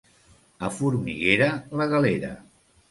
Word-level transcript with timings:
A 0.69 0.71
Formiguera, 0.79 1.51
la 1.83 1.91
galera. 1.97 2.35